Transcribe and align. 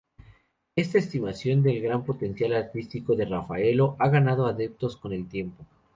Esta 0.75 0.97
estimación, 0.97 1.61
del 1.61 1.79
gran 1.79 2.03
potencial 2.03 2.53
artístico 2.55 3.15
de 3.15 3.25
Raffaello, 3.25 3.95
ha 3.99 4.09
ganado 4.09 4.47
adeptos 4.47 4.97
con 4.97 5.13
el 5.13 5.29
tiempo. 5.29 5.63